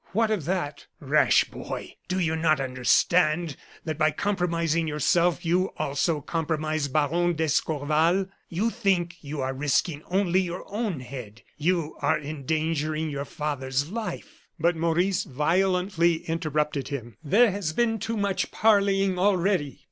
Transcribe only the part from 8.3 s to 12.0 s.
You think you are risking only your own head; you